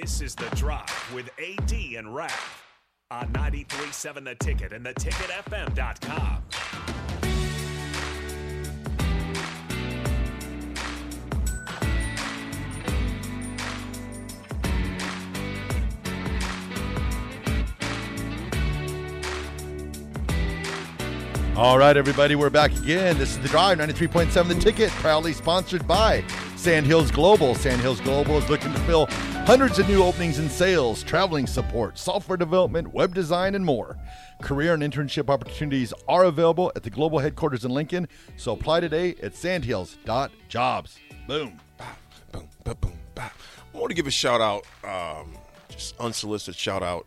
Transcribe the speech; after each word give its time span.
This 0.00 0.20
is 0.20 0.34
The 0.34 0.48
Drive 0.56 1.12
with 1.14 1.30
AD 1.38 1.72
and 1.72 2.12
Raf 2.12 2.66
on 3.12 3.32
93.7 3.32 4.24
The 4.24 4.34
Ticket 4.34 4.72
and 4.72 4.84
theticketfm.com. 4.84 6.42
All 21.56 21.78
right, 21.78 21.96
everybody, 21.96 22.34
we're 22.34 22.50
back 22.50 22.72
again. 22.72 23.16
This 23.16 23.30
is 23.30 23.38
The 23.38 23.48
Drive, 23.48 23.78
93.7 23.78 24.48
The 24.48 24.54
Ticket, 24.56 24.90
proudly 24.90 25.32
sponsored 25.32 25.86
by 25.86 26.24
Sandhills 26.56 27.12
Global. 27.12 27.54
Sandhills 27.54 28.00
Global 28.00 28.38
is 28.38 28.50
looking 28.50 28.72
to 28.72 28.80
fill 28.80 29.06
hundreds 29.44 29.78
of 29.78 29.86
new 29.86 30.02
openings 30.02 30.38
in 30.38 30.48
sales, 30.48 31.02
traveling 31.02 31.46
support, 31.46 31.98
software 31.98 32.38
development, 32.38 32.92
web 32.94 33.14
design, 33.14 33.54
and 33.54 33.64
more. 33.64 33.98
Career 34.40 34.72
and 34.72 34.82
internship 34.82 35.28
opportunities 35.28 35.92
are 36.08 36.24
available 36.24 36.72
at 36.74 36.82
the 36.82 36.88
global 36.88 37.18
headquarters 37.18 37.64
in 37.64 37.70
Lincoln, 37.70 38.08
so 38.38 38.52
apply 38.52 38.80
today 38.80 39.14
at 39.22 39.36
sandhills.jobs. 39.36 40.98
Boom. 41.28 41.60
Boom, 42.32 42.48
boom, 42.64 42.76
boom, 42.80 42.92
boom. 43.14 43.24
I 43.74 43.78
want 43.78 43.90
to 43.90 43.94
give 43.94 44.06
a 44.06 44.10
shout 44.10 44.40
out, 44.40 44.64
um, 44.82 45.36
just 45.68 45.98
unsolicited 46.00 46.56
shout 46.58 46.82
out 46.82 47.06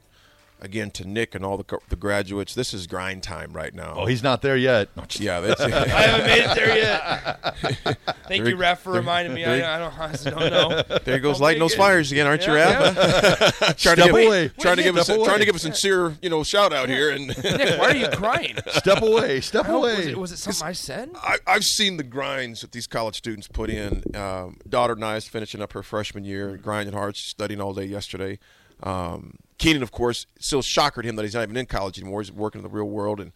again 0.60 0.90
to 0.92 1.06
Nick 1.08 1.36
and 1.36 1.46
all 1.46 1.58
the, 1.58 1.64
co- 1.64 1.82
the 1.90 1.96
graduates. 1.96 2.54
This 2.56 2.74
is 2.74 2.88
grind 2.88 3.24
time 3.24 3.54
right 3.54 3.74
now. 3.74 3.94
Oh, 3.98 4.06
he's 4.06 4.24
not 4.24 4.42
there 4.42 4.58
yet. 4.58 4.90
yeah, 5.20 5.40
that's 5.40 5.62
I 5.62 5.70
haven't 6.02 6.26
made 6.28 6.44
it 6.44 6.56
there 6.56 6.78
yet. 6.78 7.56
Thank 8.28 8.44
There- 8.44 8.50
you, 8.50 8.56
Ref, 8.58 8.82
for 8.82 8.92
there- 8.94 9.02
reminding 9.02 9.34
me. 9.34 9.44
there- 9.44 9.64
I, 9.66 9.76
I 9.76 9.80
don't, 9.80 10.00
honestly 10.00 10.32
don't 10.32 10.50
know. 10.52 10.84
There 11.06 11.20
goes 11.20 11.36
I'll 11.36 11.42
lighting 11.44 11.60
those 11.60 11.74
it. 11.74 11.78
fires 11.78 12.12
again, 12.12 12.28
aren't 12.28 12.46
you, 12.46 12.54
Yeah, 12.54 12.94
Rap? 12.94 13.78
trying 13.78 13.96
to 13.98 14.04
give, 14.04 14.12
away. 14.16 14.50
trying 14.60 14.78
to 14.78 14.84
give 14.84 14.98
us 14.98 15.06
Step 15.06 15.24
trying 15.24 15.40
to 15.40 15.46
give 15.46 15.56
a 15.56 15.60
sincere, 15.60 16.16
you 16.22 16.30
know, 16.30 16.44
shout 16.44 16.74
out 16.74 16.90
here. 16.90 17.12
And 17.12 17.28
Nick, 17.28 17.80
why 17.80 17.92
are 17.92 17.96
you 17.96 18.10
crying? 18.10 18.56
Step 18.68 19.02
away. 19.02 19.42
Step 19.42 19.68
away. 19.68 19.96
was, 19.98 20.06
it, 20.08 20.18
was 20.18 20.32
it 20.32 20.38
something 20.38 20.68
I 20.68 20.72
said? 20.74 21.12
I, 21.16 21.38
I've 21.46 21.64
seen 21.64 21.98
the 21.98 22.04
grinds 22.04 22.62
that 22.62 22.72
these 22.72 22.88
college 22.88 23.16
students 23.16 23.48
put 23.48 23.70
in. 23.70 24.04
Um, 24.16 24.58
daughter 24.68 24.94
and 24.94 25.06
I 25.06 25.16
is 25.18 25.28
finishing 25.28 25.62
up 25.62 25.74
her 25.74 25.84
freshman 25.84 26.24
year, 26.26 26.58
grinding 26.58 26.94
hard, 26.94 27.16
studying 27.16 27.62
all 27.62 27.74
day 27.74 27.86
yesterday. 27.86 28.40
Um, 28.84 29.38
Keenan, 29.58 29.84
of 29.84 29.92
course, 29.92 30.26
still 30.40 30.62
shocker 30.62 31.02
to 31.02 31.08
him 31.08 31.16
that 31.16 31.24
he's 31.24 31.34
not 31.34 31.44
even 31.44 31.58
in 31.58 31.66
college 31.66 32.00
anymore. 32.00 32.22
He's 32.22 32.32
working 32.32 32.60
in 32.60 32.64
the 32.64 32.70
real 32.70 32.90
world, 32.90 33.20
and 33.20 33.32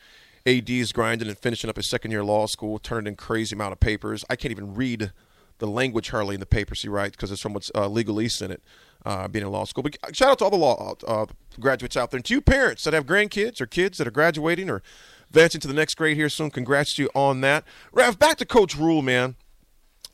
AD 0.45 0.69
is 0.69 0.91
grinding 0.91 1.27
and 1.27 1.37
finishing 1.37 1.69
up 1.69 1.75
his 1.75 1.89
second 1.89 2.11
year 2.11 2.23
law 2.23 2.45
school, 2.45 2.79
turning 2.79 3.07
in 3.07 3.15
crazy 3.15 3.55
amount 3.55 3.73
of 3.73 3.79
papers. 3.79 4.23
I 4.29 4.35
can't 4.35 4.51
even 4.51 4.75
read 4.75 5.11
the 5.57 5.67
language 5.67 6.09
hardly 6.09 6.35
in 6.35 6.39
the 6.39 6.45
papers 6.45 6.81
he 6.81 6.89
writes 6.89 7.15
because 7.15 7.29
there's 7.29 7.41
so 7.41 7.49
much 7.49 7.71
uh, 7.75 7.87
legalese 7.87 8.41
in 8.41 8.51
it. 8.51 8.63
Uh, 9.03 9.27
being 9.27 9.43
in 9.43 9.51
law 9.51 9.63
school, 9.63 9.81
but 9.81 9.97
shout 10.15 10.29
out 10.29 10.37
to 10.37 10.43
all 10.43 10.51
the 10.51 10.55
law 10.55 10.93
uh, 11.07 11.25
graduates 11.59 11.97
out 11.97 12.11
there, 12.11 12.19
and 12.19 12.25
to 12.25 12.35
you 12.35 12.39
parents 12.39 12.83
that 12.83 12.93
have 12.93 13.03
grandkids 13.03 13.59
or 13.59 13.65
kids 13.65 13.97
that 13.97 14.05
are 14.05 14.11
graduating 14.11 14.69
or 14.69 14.83
advancing 15.31 15.59
to 15.59 15.67
the 15.67 15.73
next 15.73 15.95
grade 15.95 16.15
here 16.15 16.29
soon. 16.29 16.51
Congrats 16.51 16.93
to 16.93 17.01
you 17.01 17.09
on 17.15 17.41
that. 17.41 17.63
Rav, 17.91 18.19
back 18.19 18.37
to 18.37 18.45
Coach 18.45 18.75
Rhule, 18.75 19.01
man. 19.01 19.37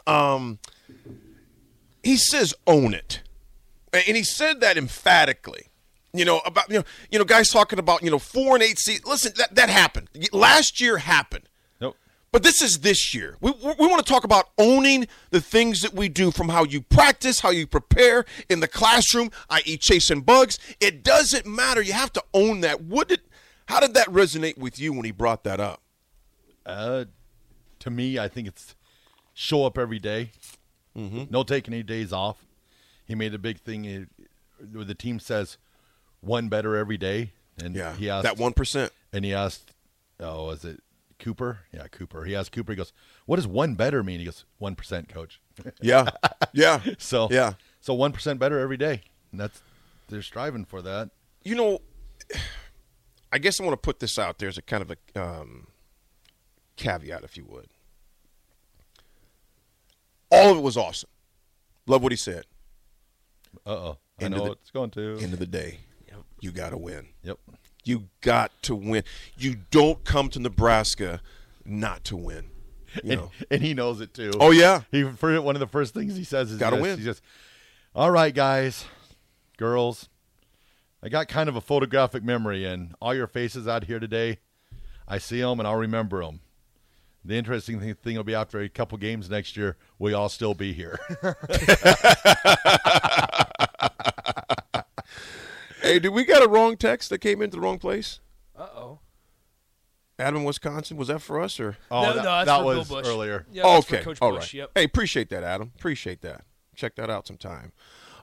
Um, 0.06 0.60
he 2.02 2.16
says 2.16 2.54
own 2.66 2.94
it, 2.94 3.22
and 4.08 4.18
he 4.18 4.24
said 4.24 4.62
that 4.62 4.78
emphatically. 4.78 5.68
You 6.14 6.26
know 6.26 6.40
about 6.46 6.70
you 6.70 6.80
know 6.80 6.84
you 7.12 7.20
know 7.20 7.26
guys 7.26 7.50
talking 7.50 7.80
about 7.80 8.02
you 8.02 8.10
know 8.10 8.20
four 8.20 8.56
and 8.56 8.64
eight 8.64 8.80
seed. 8.80 9.02
Listen, 9.06 9.34
that 9.38 9.56
that 9.56 9.70
happened 9.70 10.10
last 10.32 10.82
year. 10.82 10.98
Happened. 10.98 11.50
Nope. 11.80 11.96
But 12.32 12.44
this 12.44 12.62
is 12.62 12.80
this 12.80 13.14
year. 13.14 13.38
We, 13.42 13.52
we, 13.52 13.88
want 13.88 14.06
to 14.06 14.12
talk 14.12 14.24
about 14.24 14.50
owning 14.58 15.08
the 15.32 15.42
things 15.42 15.82
that 15.82 15.94
we 15.94 16.10
do 16.10 16.32
from 16.32 16.50
how 16.50 16.64
you 16.64 16.82
practice, 16.82 17.42
how 17.42 17.52
you 17.52 17.68
prepare 17.68 18.26
in 18.50 18.62
the 18.62 18.68
classroom, 18.68 19.32
i.e., 19.50 19.78
chasing 19.78 20.22
bugs. 20.22 20.60
It 20.80 21.04
doesn't 21.04 21.46
matter. 21.46 21.82
You 21.82 21.94
have 21.94 22.14
to 22.14 22.24
own 22.34 22.62
that. 22.62 22.82
What 22.82 23.10
did, 23.10 23.22
how 23.68 23.80
did 23.80 23.94
that 23.94 24.08
resonate 24.08 24.58
with 24.58 24.80
you 24.80 24.94
when 24.94 25.06
he 25.06 25.12
brought 25.12 25.44
that 25.44 25.60
up? 25.60 25.82
Uh, 26.66 27.06
to 27.80 27.90
me, 27.90 28.18
I 28.18 28.28
think 28.28 28.48
it's 28.48 28.76
show 29.34 29.66
up 29.66 29.78
every 29.78 30.00
day. 30.00 30.32
Mm-hmm. 30.98 31.26
No 31.30 31.44
taking 31.44 31.74
any 31.74 31.84
days 31.84 32.12
off. 32.12 32.47
He 33.08 33.16
made 33.16 33.34
a 33.34 33.38
big 33.40 33.60
thing. 33.60 34.08
where 34.72 34.84
the 34.86 34.96
team 34.96 35.20
says 35.20 35.58
one 36.22 36.50
better 36.50 36.76
every 36.76 36.98
day, 36.98 37.32
and 37.62 37.76
Yeah, 37.76 37.96
he 37.96 38.10
asked 38.10 38.24
that 38.24 38.38
one 38.38 38.54
percent. 38.54 38.92
and 39.14 39.24
he 39.24 39.34
asked, 39.34 39.72
"Oh, 40.20 40.50
is 40.50 40.66
it 40.66 40.82
Cooper? 41.20 41.60
Yeah, 41.72 41.88
Cooper." 41.88 42.26
He 42.26 42.36
asked 42.36 42.52
Cooper. 42.52 42.72
He 42.72 42.76
goes, 42.76 42.92
"What 43.26 43.36
does 43.38 43.48
one 43.48 43.76
better 43.76 44.04
mean?" 44.04 44.20
He 44.20 44.26
goes, 44.26 44.46
"One 44.58 44.76
percent, 44.76 45.10
coach." 45.10 45.40
Yeah, 45.82 46.10
yeah. 46.54 46.82
So 47.00 47.28
Yeah. 47.32 47.54
so 47.82 47.94
one 47.94 48.12
percent 48.12 48.40
better 48.40 48.60
every 48.60 48.78
day, 48.78 49.02
and 49.32 49.40
that's 49.40 49.62
they're 50.10 50.22
striving 50.22 50.66
for 50.66 50.82
that. 50.82 51.10
you 51.44 51.56
know, 51.56 51.80
I 53.32 53.38
guess 53.40 53.60
I 53.60 53.64
want 53.64 53.74
to 53.74 53.78
put 53.78 54.00
this 54.00 54.18
out 54.20 54.38
there 54.40 54.50
as 54.50 54.58
a 54.58 54.62
kind 54.62 54.82
of 54.82 54.92
a 54.92 55.22
um, 55.22 55.68
caveat, 56.78 57.24
if 57.24 57.38
you 57.38 57.46
would. 57.46 57.68
All 60.32 60.52
of 60.52 60.58
it 60.58 60.62
was 60.64 60.76
awesome. 60.78 61.10
Love 61.86 62.04
what 62.04 62.12
he 62.12 62.18
said. 62.18 62.46
Uh 63.66 63.70
oh, 63.70 63.98
I 64.20 64.26
End 64.26 64.36
know 64.36 64.46
the- 64.46 64.52
it's 64.54 64.72
going 64.72 64.92
to. 64.92 65.18
End 65.22 65.34
of 65.34 65.40
the 65.40 65.46
day, 65.46 65.80
yep. 66.08 66.18
you 66.42 66.52
got 66.52 66.70
to 66.72 66.78
win. 66.78 67.08
Yep. 67.24 67.38
You 67.84 68.10
got 68.22 68.52
to 68.64 68.76
win. 68.76 69.04
You 69.38 69.58
don't 69.72 70.04
come 70.04 70.30
to 70.30 70.40
Nebraska 70.40 71.22
not 71.66 72.04
to 72.06 72.18
win. 72.18 72.50
You 73.04 73.12
And, 73.12 73.22
know. 73.22 73.32
and 73.52 73.62
he 73.62 73.74
knows 73.74 74.02
it 74.02 74.14
too. 74.14 74.32
Oh 74.40 74.52
yeah. 74.52 74.82
He 74.92 75.04
for 75.04 75.40
one 75.42 75.56
of 75.56 75.60
the 75.60 75.68
first 75.68 75.94
things 75.94 76.16
he 76.16 76.24
says 76.24 76.52
is 76.52 76.58
Gotta 76.60 76.78
this. 76.78 76.84
win. 76.84 76.98
He 77.00 77.06
says, 77.06 77.22
"All 77.96 78.12
right, 78.12 78.34
guys, 78.34 78.86
girls, 79.58 80.10
I 81.04 81.10
got 81.10 81.28
kind 81.28 81.48
of 81.50 81.56
a 81.56 81.62
photographic 81.62 82.24
memory, 82.24 82.66
and 82.66 82.96
all 83.02 83.14
your 83.14 83.28
faces 83.28 83.68
out 83.68 83.84
here 83.86 84.00
today, 84.00 84.40
I 85.08 85.18
see 85.20 85.40
them 85.42 85.60
and 85.60 85.68
I'll 85.68 85.76
remember 85.76 86.24
them. 86.24 86.40
The 87.28 87.36
interesting 87.36 87.80
thing, 87.80 87.94
thing 87.96 88.16
will 88.16 88.24
be 88.24 88.34
after 88.34 88.60
a 88.62 88.70
couple 88.70 88.98
games 88.98 89.30
next 89.30 89.58
year, 89.58 89.76
we 90.00 90.14
all 90.14 90.30
still 90.30 90.54
be 90.54 90.72
here. 90.74 90.98
Hey, 95.82 96.00
did 96.00 96.10
we 96.10 96.26
got 96.26 96.44
a 96.44 96.48
wrong 96.50 96.76
text 96.76 97.10
that 97.12 97.20
came 97.20 97.42
into 97.42 97.56
the 97.58 97.62
wrong 97.62 97.78
place? 97.78 98.20
Uh 98.58 98.68
oh. 98.76 99.00
Adam, 100.20 100.44
Wisconsin. 100.44 100.98
Was 100.98 101.08
that 101.10 101.22
for 101.22 101.40
us 101.40 101.60
or? 101.60 101.78
Oh, 101.92 102.02
no, 102.02 102.14
that, 102.14 102.16
no, 102.18 102.24
that's 102.24 102.46
that 102.48 102.58
for 102.60 102.66
was 102.66 102.88
Bill 102.90 102.98
Bush. 102.98 103.08
earlier. 103.08 103.46
Yeah, 103.52 103.64
that's 103.64 103.86
for 103.86 103.96
okay. 103.96 104.04
Coach 104.04 104.18
All 104.22 104.32
Bush. 104.32 104.40
right. 104.46 104.54
Yep. 104.56 104.72
Hey, 104.76 104.84
appreciate 104.84 105.30
that, 105.30 105.44
Adam. 105.44 105.72
Appreciate 105.78 106.22
that. 106.22 106.44
Check 106.76 106.96
that 106.96 107.10
out 107.12 107.28
sometime. 107.28 107.72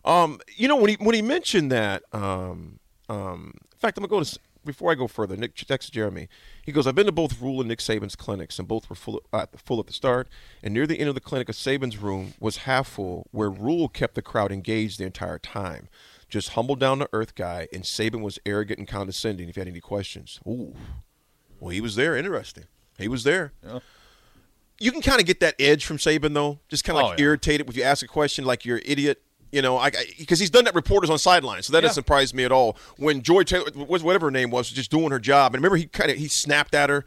Um, 0.05 0.41
you 0.57 0.67
know 0.69 0.77
when 0.77 0.91
he 0.91 0.97
when 0.97 1.15
he 1.15 1.23
mentioned 1.23 1.71
that, 1.73 2.03
um, 2.13 2.81
um, 3.09 3.53
in 3.73 3.79
fact, 3.79 3.97
I'm 3.97 4.03
gonna 4.03 4.09
go 4.11 4.19
to 4.19 4.27
s- 4.29 4.39
before 4.65 4.91
I 4.91 4.95
go 4.95 5.07
further. 5.07 5.37
Nick 5.37 5.55
texts 5.55 5.91
Jeremy. 5.91 6.29
He 6.65 6.73
goes, 6.73 6.87
"I've 6.87 6.95
been 6.95 7.07
to 7.07 7.13
both 7.13 7.41
Rhule 7.41 7.61
and 7.61 7.69
Nick 7.69 7.79
Saban's 7.81 8.17
clinics, 8.17 8.59
and 8.59 8.67
both 8.69 8.89
were 8.89 8.97
full 8.97 9.23
uh, 9.33 9.47
full 9.57 9.81
at 9.81 9.87
the 9.87 9.93
start. 9.93 10.29
And 10.63 10.73
near 10.75 10.87
the 10.87 10.99
end 10.99 11.09
of 11.09 11.15
the 11.15 11.21
clinic, 11.21 11.49
a 11.49 11.53
Saban's 11.53 11.99
room 11.99 12.35
was 12.41 12.59
half 12.59 12.89
full, 12.89 13.29
where 13.31 13.51
Rhule 13.51 13.89
kept 13.89 14.15
the 14.15 14.23
crowd 14.23 14.53
engaged 14.53 14.99
the 14.99 15.05
entire 15.05 15.39
time. 15.39 15.89
Just 16.29 16.51
humble, 16.51 16.75
down 16.77 16.99
to 17.01 17.09
earth 17.13 17.35
guy, 17.35 17.69
and 17.73 17.85
Saban 17.85 18.23
was 18.23 18.39
arrogant 18.47 18.79
and 18.79 18.89
condescending. 18.89 19.49
If 19.49 19.57
you 19.57 19.61
had 19.61 19.69
any 19.69 19.81
questions, 19.81 20.41
ooh, 20.47 20.75
well, 21.61 21.71
he 21.71 21.81
was 21.81 21.95
there. 21.97 22.17
Interesting. 22.17 22.65
He 22.99 23.09
was 23.09 23.25
there." 23.25 23.53
you 24.81 24.91
can 24.91 25.01
kind 25.03 25.21
of 25.21 25.27
get 25.27 25.39
that 25.41 25.55
edge 25.61 25.85
from 25.87 25.99
Saban 25.99 26.35
though, 26.35 26.59
just 26.69 26.83
kind 26.85 26.99
of 26.99 27.05
like 27.05 27.13
Oh, 27.19 27.23
yeah. 27.23 27.27
irritated 27.27 27.69
if 27.69 27.77
you 27.77 27.85
ask 27.85 28.03
a 28.05 28.09
question 28.09 28.45
like 28.45 28.65
you're 28.65 28.79
an 28.79 28.83
idiot. 28.87 29.23
You 29.55 29.63
know, 29.63 29.79
I 29.79 29.93
because 30.19 30.41
he's 30.41 30.51
done 30.51 30.65
that 30.65 30.75
reporters 30.75 31.11
on 31.11 31.19
sidelines, 31.19 31.67
so 31.67 31.73
that 31.73 31.79
Yeah. 31.79 31.83
doesn't 31.83 32.03
surprise 32.03 32.35
me 32.35 32.43
at 32.43 32.51
all. 32.51 32.77
When 32.97 33.23
Joy 33.23 33.45
Taylor, 33.45 33.71
was 33.75 34.03
whatever 34.03 34.27
her 34.27 34.31
name 34.33 34.51
was, 34.51 34.69
was 34.69 34.77
just 34.77 34.91
doing 34.91 35.13
her 35.13 35.21
job, 35.21 35.55
and 35.55 35.63
remember 35.63 35.77
he 35.77 35.87
kind 35.87 36.11
of 36.11 36.17
he 36.17 36.27
snapped 36.27 36.75
at 36.75 36.91
her. 36.91 37.05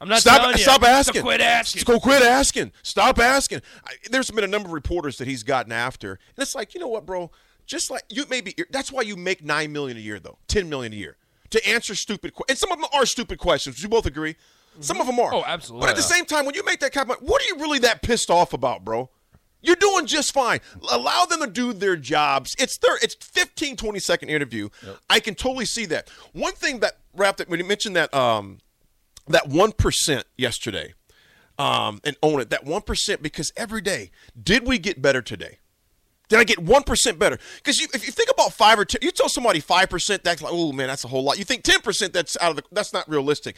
I'm 0.00 0.08
not 0.08 0.20
Stop! 0.20 0.56
Stop 0.56 0.82
So 0.82 0.86
asking. 0.86 1.22
quit 1.22 1.40
asking. 1.40 1.82
Go 1.84 1.98
quit 1.98 2.22
asking. 2.22 2.70
Stop 2.84 3.18
asking. 3.18 3.60
I, 3.84 3.94
there's 4.10 4.30
been 4.30 4.44
a 4.44 4.48
number 4.48 4.68
of 4.68 4.72
reporters 4.72 5.18
that 5.18 5.26
he's 5.26 5.42
gotten 5.42 5.72
after, 5.72 6.12
and 6.12 6.42
it's 6.42 6.54
like, 6.54 6.74
you 6.74 6.80
know 6.80 6.88
what, 6.88 7.06
bro? 7.06 7.32
Just 7.66 7.90
like 7.90 8.04
you 8.08 8.24
maybe 8.30 8.54
that's 8.70 8.92
why 8.92 9.02
you 9.02 9.16
make 9.16 9.42
nine 9.42 9.72
million 9.72 9.96
a 9.96 10.00
year 10.00 10.20
though, 10.20 10.38
ten 10.46 10.68
million 10.68 10.92
a 10.92 10.96
year 10.96 11.16
to 11.50 11.68
answer 11.68 11.96
stupid 11.96 12.34
questions. 12.34 12.50
And 12.50 12.58
some 12.58 12.70
of 12.70 12.78
them 12.78 12.88
are 12.94 13.04
stupid 13.04 13.38
questions. 13.38 13.82
You 13.82 13.88
both 13.88 14.06
agree. 14.06 14.36
Some 14.78 15.00
of 15.00 15.08
mm-hmm. 15.08 15.16
them 15.16 15.26
are. 15.26 15.34
Oh, 15.34 15.44
absolutely. 15.44 15.86
But 15.86 15.90
at 15.90 15.96
the 15.96 16.02
same 16.02 16.24
time, 16.24 16.46
when 16.46 16.54
you 16.54 16.64
make 16.64 16.80
that 16.80 16.92
comment, 16.92 17.20
what 17.20 17.42
are 17.42 17.46
you 17.46 17.56
really 17.56 17.80
that 17.80 18.00
pissed 18.02 18.30
off 18.30 18.52
about, 18.52 18.84
bro? 18.84 19.10
You're 19.62 19.76
doing 19.76 20.06
just 20.06 20.34
fine. 20.34 20.60
Allow 20.90 21.24
them 21.26 21.40
to 21.40 21.46
do 21.46 21.72
their 21.72 21.96
jobs. 21.96 22.54
It's 22.58 22.76
their 22.78 22.96
it's 23.00 23.14
15, 23.14 23.76
20 23.76 23.98
second 24.00 24.28
interview. 24.28 24.68
I 25.08 25.20
can 25.20 25.34
totally 25.34 25.66
see 25.66 25.86
that. 25.86 26.08
One 26.32 26.52
thing 26.52 26.80
that 26.80 26.98
wrapped 27.14 27.40
it 27.40 27.48
when 27.48 27.60
you 27.60 27.66
mentioned 27.66 27.96
that 27.96 28.12
um 28.12 28.58
that 29.28 29.48
one 29.48 29.72
percent 29.72 30.26
yesterday, 30.36 30.94
um, 31.58 32.00
and 32.04 32.16
own 32.22 32.40
it. 32.40 32.50
That 32.50 32.64
one 32.64 32.82
percent 32.82 33.22
because 33.22 33.52
every 33.56 33.80
day, 33.80 34.10
did 34.40 34.66
we 34.66 34.78
get 34.78 35.00
better 35.00 35.22
today? 35.22 35.58
Did 36.28 36.38
I 36.38 36.44
get 36.44 36.58
one 36.58 36.82
percent 36.82 37.18
better? 37.18 37.38
Because 37.56 37.78
you, 37.78 37.86
if 37.94 38.04
you 38.06 38.12
think 38.12 38.30
about 38.30 38.52
five 38.52 38.78
or 38.78 38.84
ten, 38.84 39.00
you 39.02 39.10
tell 39.10 39.28
somebody 39.28 39.60
five 39.60 39.90
percent, 39.90 40.24
that's 40.24 40.42
like, 40.42 40.52
oh 40.52 40.72
man, 40.72 40.88
that's 40.88 41.04
a 41.04 41.08
whole 41.08 41.22
lot. 41.22 41.38
You 41.38 41.44
think 41.44 41.62
ten 41.62 41.80
percent, 41.80 42.12
that's 42.12 42.36
out 42.40 42.50
of 42.50 42.56
the, 42.56 42.62
that's 42.72 42.92
not 42.92 43.08
realistic. 43.08 43.56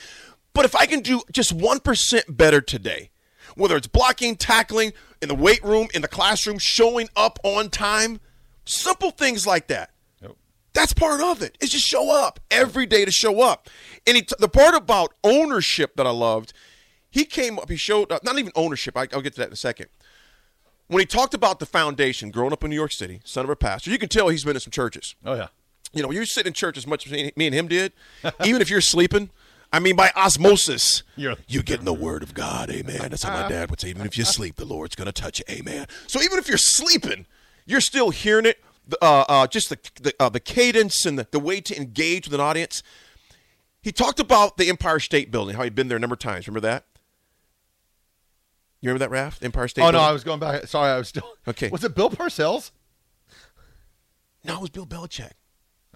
But 0.52 0.64
if 0.64 0.74
I 0.76 0.86
can 0.86 1.00
do 1.00 1.22
just 1.32 1.52
one 1.52 1.80
percent 1.80 2.36
better 2.36 2.60
today, 2.60 3.10
whether 3.56 3.76
it's 3.76 3.86
blocking, 3.86 4.36
tackling, 4.36 4.92
in 5.24 5.28
the 5.28 5.34
weight 5.34 5.64
room, 5.64 5.88
in 5.94 6.02
the 6.02 6.08
classroom, 6.08 6.58
showing 6.58 7.08
up 7.16 7.38
on 7.42 7.70
time, 7.70 8.20
Simple 8.66 9.10
things 9.10 9.46
like 9.46 9.66
that. 9.68 9.90
Yep. 10.22 10.36
That's 10.72 10.92
part 10.92 11.20
of 11.20 11.42
it. 11.42 11.56
It's 11.60 11.72
just 11.72 11.86
show 11.86 12.10
up 12.10 12.40
every 12.50 12.86
day 12.86 13.04
to 13.04 13.10
show 13.10 13.42
up. 13.42 13.68
And 14.06 14.16
he 14.16 14.22
t- 14.22 14.34
the 14.38 14.48
part 14.48 14.74
about 14.74 15.12
ownership 15.22 15.96
that 15.96 16.06
I 16.06 16.10
loved, 16.10 16.52
he 17.10 17.24
came 17.24 17.58
up, 17.58 17.68
he 17.68 17.76
showed 17.76 18.10
up, 18.10 18.24
not 18.24 18.38
even 18.38 18.52
ownership, 18.54 18.96
I, 18.96 19.06
I'll 19.12 19.20
get 19.20 19.34
to 19.34 19.40
that 19.40 19.48
in 19.48 19.52
a 19.52 19.56
second. 19.56 19.88
When 20.86 21.00
he 21.00 21.06
talked 21.06 21.34
about 21.34 21.60
the 21.60 21.66
foundation, 21.66 22.30
growing 22.30 22.52
up 22.52 22.62
in 22.64 22.70
New 22.70 22.76
York 22.76 22.92
City, 22.92 23.20
son 23.24 23.44
of 23.44 23.50
a 23.50 23.56
pastor, 23.56 23.90
you 23.90 23.98
can 23.98 24.08
tell 24.08 24.28
he's 24.28 24.44
been 24.44 24.56
in 24.56 24.60
some 24.60 24.70
churches. 24.70 25.14
Oh 25.24 25.34
yeah. 25.34 25.48
You 25.92 26.02
know, 26.02 26.10
you 26.10 26.24
sit 26.24 26.46
in 26.46 26.52
church 26.52 26.76
as 26.76 26.86
much 26.86 27.06
as 27.06 27.12
me 27.12 27.46
and 27.46 27.54
him 27.54 27.68
did, 27.68 27.92
even 28.44 28.60
if 28.60 28.68
you're 28.68 28.80
sleeping. 28.80 29.30
I 29.74 29.80
mean, 29.80 29.96
by 29.96 30.12
osmosis, 30.14 31.02
You're- 31.16 31.36
getting 31.48 31.84
the 31.84 31.92
word 31.92 32.22
of 32.22 32.32
God. 32.32 32.70
Amen. 32.70 33.10
That's 33.10 33.24
how 33.24 33.42
my 33.42 33.48
dad 33.48 33.70
would 33.70 33.80
say. 33.80 33.88
Even 33.88 34.06
if 34.06 34.16
you 34.16 34.24
sleep, 34.24 34.54
the 34.54 34.64
Lord's 34.64 34.94
going 34.94 35.06
to 35.06 35.12
touch 35.12 35.40
you. 35.40 35.44
Amen. 35.52 35.86
So 36.06 36.22
even 36.22 36.38
if 36.38 36.46
you're 36.46 36.56
sleeping, 36.56 37.26
you're 37.66 37.80
still 37.80 38.10
hearing 38.10 38.46
it. 38.46 38.62
Uh, 39.02 39.24
uh, 39.28 39.46
just 39.48 39.70
the 39.70 39.78
the, 40.00 40.14
uh, 40.20 40.28
the 40.28 40.38
cadence 40.38 41.04
and 41.04 41.18
the, 41.18 41.26
the 41.32 41.40
way 41.40 41.60
to 41.60 41.76
engage 41.76 42.26
with 42.28 42.34
an 42.34 42.40
audience. 42.40 42.84
He 43.82 43.90
talked 43.90 44.20
about 44.20 44.58
the 44.58 44.68
Empire 44.68 45.00
State 45.00 45.32
Building, 45.32 45.56
how 45.56 45.64
he'd 45.64 45.74
been 45.74 45.88
there 45.88 45.96
a 45.96 46.00
number 46.00 46.14
of 46.14 46.20
times. 46.20 46.46
Remember 46.46 46.68
that? 46.68 46.84
You 48.80 48.90
remember 48.90 49.08
that, 49.08 49.34
Raph? 49.34 49.42
Empire 49.42 49.66
State 49.66 49.82
Oh 49.82 49.90
no, 49.90 49.98
I 49.98 50.12
was 50.12 50.22
going 50.22 50.38
back. 50.38 50.66
Sorry, 50.68 50.90
I 50.90 50.98
was 50.98 51.08
still. 51.08 51.26
Okay. 51.48 51.68
Was 51.72 51.82
it 51.82 51.96
Bill 51.96 52.10
Parcells? 52.10 52.70
No, 54.44 54.56
it 54.56 54.60
was 54.60 54.70
Bill 54.70 54.86
Belichick. 54.86 55.32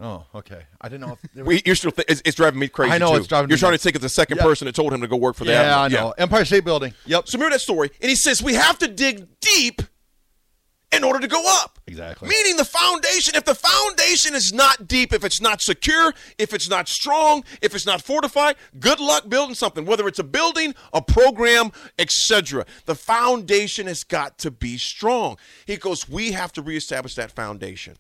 Oh, 0.00 0.24
okay. 0.34 0.62
I 0.80 0.88
didn't 0.88 1.06
know 1.08 1.18
if 1.22 1.32
there 1.32 1.44
We, 1.44 1.62
you're 1.66 1.74
still 1.74 1.90
th- 1.90 2.06
it's, 2.08 2.22
it's 2.24 2.36
driving 2.36 2.60
me 2.60 2.68
crazy. 2.68 2.92
I 2.92 2.98
know, 2.98 3.10
too. 3.12 3.16
it's 3.18 3.26
driving 3.26 3.48
You're 3.50 3.58
trying 3.58 3.72
nuts. 3.72 3.82
to 3.82 3.86
think 3.88 3.96
of 3.96 4.02
the 4.02 4.08
second 4.08 4.36
Yeah. 4.38 4.44
person 4.44 4.66
that 4.66 4.74
told 4.74 4.92
him 4.92 5.00
to 5.00 5.08
go 5.08 5.16
work 5.16 5.34
for 5.34 5.44
the. 5.44 5.50
Yeah, 5.50 5.62
that. 5.62 5.78
I 5.78 5.88
know. 5.88 6.14
Empire 6.16 6.44
State 6.44 6.64
Building. 6.64 6.94
Yep. 7.06 7.28
So 7.28 7.36
remember 7.38 7.54
that 7.54 7.60
story, 7.60 7.90
and 8.00 8.08
he 8.08 8.14
says 8.14 8.42
we 8.42 8.54
have 8.54 8.78
to 8.78 8.86
dig 8.88 9.26
deep 9.40 9.82
in 10.90 11.04
order 11.04 11.18
to 11.20 11.26
go 11.26 11.42
up. 11.62 11.78
Exactly. 11.86 12.28
Meaning 12.28 12.56
the 12.56 12.64
foundation. 12.64 13.34
If 13.34 13.44
the 13.44 13.54
foundation 13.54 14.34
is 14.34 14.52
not 14.54 14.86
deep, 14.88 15.12
if 15.12 15.22
it's 15.24 15.40
not 15.40 15.60
secure, 15.60 16.14
if 16.38 16.54
it's 16.54 16.68
not 16.70 16.88
strong, 16.88 17.44
if 17.60 17.74
it's 17.74 17.84
not 17.84 18.00
fortified, 18.00 18.56
good 18.78 18.98
luck 19.00 19.28
building 19.28 19.54
something. 19.54 19.84
Whether 19.84 20.06
it's 20.08 20.18
a 20.18 20.24
building, 20.24 20.74
a 20.94 21.02
program, 21.02 21.72
etc. 21.98 22.64
The 22.86 22.94
foundation 22.94 23.86
has 23.86 24.02
got 24.04 24.38
to 24.38 24.50
be 24.50 24.78
strong. 24.78 25.36
He 25.66 25.76
goes, 25.76 26.08
we 26.08 26.32
have 26.32 26.52
to 26.52 26.62
reestablish 26.62 27.16
that 27.16 27.32
foundation. 27.32 27.96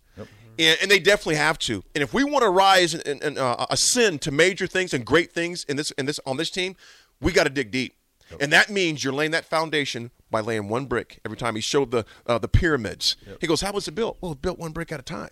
And, 0.58 0.78
and 0.82 0.90
they 0.90 0.98
definitely 0.98 1.36
have 1.36 1.58
to. 1.60 1.84
And 1.94 2.02
if 2.02 2.12
we 2.12 2.24
want 2.24 2.42
to 2.42 2.50
rise 2.50 2.94
and, 2.94 3.22
and 3.22 3.38
uh, 3.38 3.66
ascend 3.70 4.22
to 4.22 4.30
major 4.30 4.66
things 4.66 4.92
and 4.92 5.04
great 5.04 5.32
things 5.32 5.64
in 5.64 5.76
this 5.76 5.90
in 5.92 6.06
this 6.06 6.18
on 6.26 6.36
this 6.36 6.50
team, 6.50 6.74
we 7.20 7.32
got 7.32 7.44
to 7.44 7.50
dig 7.50 7.70
deep. 7.70 7.94
And 8.40 8.52
that 8.52 8.68
means 8.68 9.02
you're 9.02 9.12
laying 9.12 9.30
that 9.30 9.46
foundation 9.46 10.10
by 10.30 10.40
laying 10.40 10.68
one 10.68 10.84
brick 10.84 11.18
every 11.24 11.36
time. 11.38 11.54
He 11.54 11.60
showed 11.62 11.90
the 11.90 12.04
uh, 12.26 12.38
the 12.38 12.48
pyramids. 12.48 13.16
He 13.40 13.46
goes, 13.46 13.62
"How 13.62 13.72
was 13.72 13.88
it 13.88 13.94
built?" 13.94 14.18
Well, 14.20 14.32
it 14.32 14.42
built 14.42 14.58
one 14.58 14.72
brick 14.72 14.92
at 14.92 15.00
a 15.00 15.02
time. 15.02 15.30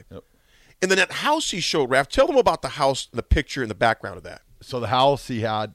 And 0.80 0.90
then 0.90 0.98
that 0.98 1.10
house 1.10 1.50
he 1.50 1.60
showed, 1.60 1.88
Raph, 1.90 2.08
tell 2.08 2.26
them 2.26 2.36
about 2.36 2.60
the 2.60 2.68
house, 2.68 3.08
the 3.10 3.22
picture, 3.22 3.62
and 3.62 3.70
the 3.70 3.74
background 3.74 4.18
of 4.18 4.24
that. 4.24 4.42
So 4.60 4.78
the 4.78 4.88
house 4.88 5.26
he 5.28 5.40
had, 5.40 5.74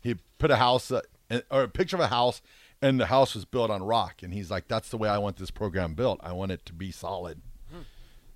he 0.00 0.16
put 0.38 0.50
a 0.50 0.56
house 0.56 0.90
uh, 0.90 1.02
or 1.50 1.64
a 1.64 1.68
picture 1.68 1.96
of 1.96 2.00
a 2.00 2.08
house, 2.08 2.40
and 2.80 2.98
the 2.98 3.06
house 3.06 3.34
was 3.34 3.44
built 3.44 3.70
on 3.70 3.82
rock. 3.82 4.22
And 4.22 4.32
he's 4.32 4.50
like, 4.50 4.68
"That's 4.68 4.88
the 4.90 4.98
way 4.98 5.08
I 5.08 5.18
want 5.18 5.36
this 5.36 5.50
program 5.50 5.94
built. 5.94 6.20
I 6.22 6.32
want 6.32 6.52
it 6.52 6.66
to 6.66 6.72
be 6.72 6.90
solid." 6.90 7.40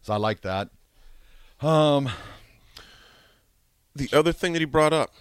So 0.04 0.12
I 0.12 0.16
like 0.18 0.42
that. 0.42 0.68
Um, 1.60 2.10
The 3.96 4.08
other 4.12 4.32
thing 4.32 4.52
that 4.52 4.58
he 4.58 4.66
brought 4.66 4.92
up, 4.92 5.14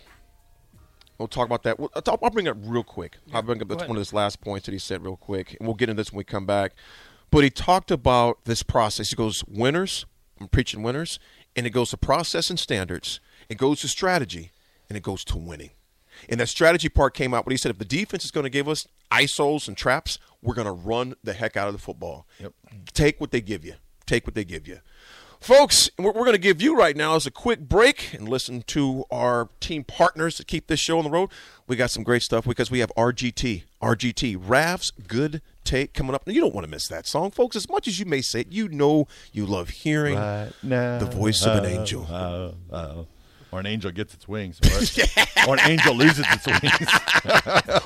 we'll 1.18 1.28
talk 1.30 1.46
about 1.46 1.64
that. 1.64 1.80
We'll- 1.80 1.92
I'll, 1.96 2.20
I'll 2.22 2.30
bring 2.32 2.48
it 2.48 2.50
up 2.50 2.58
real 2.60 2.84
quick. 2.84 3.18
I'll 3.34 3.42
bring 3.44 3.62
up 3.62 3.70
one 3.70 3.92
of 3.92 3.96
his 3.98 4.12
last 4.14 4.42
points 4.42 4.66
that 4.66 4.72
he 4.74 4.80
said 4.80 5.04
real 5.04 5.16
quick, 5.16 5.56
and 5.58 5.68
we'll 5.68 5.76
get 5.76 5.90
into 5.90 6.02
this 6.02 6.12
when 6.12 6.18
we 6.18 6.24
come 6.26 6.46
back. 6.46 6.74
But 7.32 7.44
he 7.46 7.50
talked 7.50 7.92
about 7.92 8.44
this 8.46 8.62
process. 8.62 9.10
He 9.12 9.16
goes, 9.16 9.44
winners, 9.48 10.06
I'm 10.42 10.48
preaching 10.50 10.84
winners, 10.84 11.18
and 11.56 11.66
it 11.66 11.70
goes 11.70 11.92
to 11.92 11.98
process 11.98 12.50
and 12.50 12.60
standards, 12.60 13.20
it 13.48 13.58
goes 13.58 13.80
to 13.82 13.88
strategy, 13.88 14.52
and 14.90 14.98
it 14.98 15.04
goes 15.04 15.24
to 15.26 15.38
winning. 15.38 15.70
And 16.28 16.40
that 16.42 16.50
strategy 16.50 16.90
part 16.90 17.14
came 17.14 17.34
out 17.34 17.46
when 17.46 17.52
he 17.52 17.58
said, 17.58 17.70
if 17.72 17.78
the 17.78 17.86
defense 17.86 18.26
is 18.26 18.32
going 18.32 18.44
to 18.44 18.50
give 18.50 18.68
us 18.68 18.88
ISOs 19.12 19.68
and 19.68 19.78
traps, 19.78 20.20
we're 20.42 20.56
going 20.56 20.66
to 20.68 20.72
run 20.74 21.16
the 21.24 21.34
heck 21.34 21.56
out 21.56 21.68
of 21.68 21.74
the 21.74 21.80
football. 21.80 22.28
Yep. 22.40 22.54
Take 22.94 23.22
what 23.22 23.32
they 23.32 23.40
give 23.42 23.64
you. 23.64 23.76
Take 24.06 24.26
what 24.26 24.36
they 24.36 24.44
give 24.44 24.68
you. 24.68 24.80
Folks, 25.44 25.90
what 25.98 26.16
we're 26.16 26.22
going 26.22 26.36
to 26.36 26.38
give 26.38 26.62
you 26.62 26.74
right 26.74 26.96
now 26.96 27.16
is 27.16 27.28
a 27.28 27.32
quick 27.32 27.60
break 27.60 28.14
and 28.14 28.30
listen 28.30 28.62
to 28.62 29.04
our 29.12 29.50
team 29.60 29.84
partners 29.84 30.38
to 30.38 30.46
keep 30.46 30.68
this 30.68 30.80
show 30.80 30.98
on 30.98 31.04
the 31.04 31.10
road. 31.10 31.30
We 31.68 31.76
got 31.76 31.92
some 31.92 32.04
great 32.04 32.22
stuff 32.22 32.46
because 32.46 32.72
we 32.72 32.80
have 32.80 32.94
RGT, 32.96 33.64
RGT, 33.82 34.38
Rav's 34.42 34.92
Good 35.06 35.42
Take 35.66 35.94
coming 35.94 36.16
up. 36.16 36.24
You 36.28 36.40
don't 36.40 36.56
want 36.56 36.64
to 36.64 36.72
miss 36.72 36.88
that 36.88 37.06
song, 37.06 37.30
folks. 37.32 37.58
As 37.58 37.70
much 37.70 37.90
as 37.90 38.00
you 38.00 38.06
may 38.06 38.22
say 38.22 38.40
it, 38.42 38.54
you 38.54 38.70
know 38.70 39.06
you 39.34 39.46
love 39.46 39.68
hearing 39.68 40.16
now, 40.16 41.00
the 41.00 41.10
voice 41.12 41.46
of 41.46 41.62
an 41.62 41.66
uh, 41.66 41.80
angel. 41.80 42.08
oh, 42.10 42.54
oh. 42.72 43.08
Or 43.52 43.60
an 43.60 43.66
angel 43.68 43.92
gets 43.92 44.14
its 44.16 44.28
wings, 44.28 44.60
or, 44.64 45.48
or 45.50 45.54
an 45.56 45.70
angel 45.70 45.94
loses 45.94 46.26
its 46.28 46.48
wings. 46.48 46.90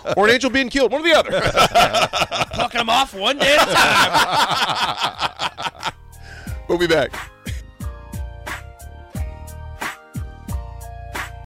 or 0.16 0.26
an 0.28 0.34
angel 0.34 0.50
being 0.50 0.70
killed, 0.70 0.92
one 0.94 1.02
or 1.02 1.04
the 1.04 1.18
other. 1.18 1.42
Plucking 2.54 2.78
them 2.78 2.90
off 2.90 3.14
one 3.14 3.38
day 3.38 3.58
at 3.60 3.68
a 3.68 3.74
time. 3.74 5.47
We'll 6.68 6.78
be 6.78 6.88
back. 6.88 7.37